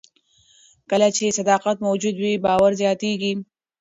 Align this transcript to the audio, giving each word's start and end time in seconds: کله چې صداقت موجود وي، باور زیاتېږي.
کله 0.89 1.07
چې 1.15 1.35
صداقت 1.37 1.77
موجود 1.87 2.15
وي، 2.19 2.33
باور 2.45 2.71
زیاتېږي. 2.81 3.33